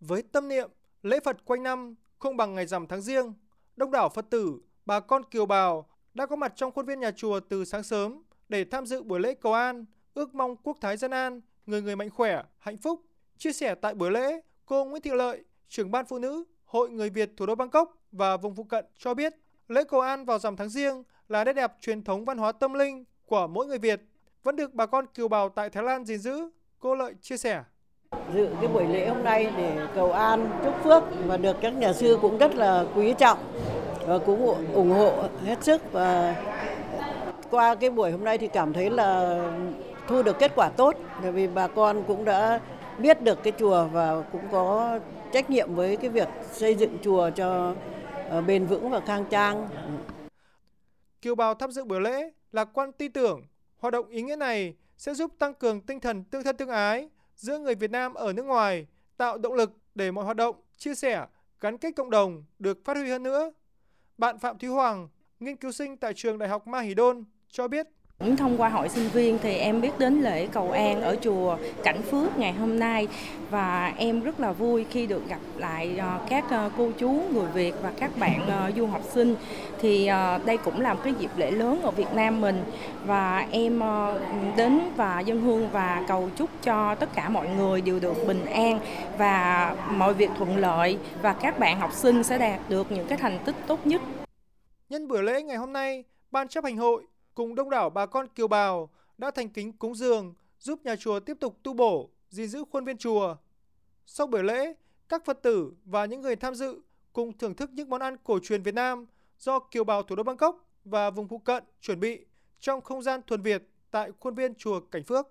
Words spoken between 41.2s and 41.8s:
bởi vì bà